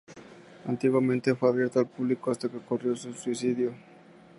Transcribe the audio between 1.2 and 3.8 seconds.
fue abierto al público hasta que ocurrió un suicidio.